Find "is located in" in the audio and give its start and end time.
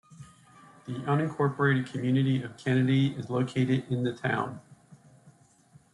3.15-4.01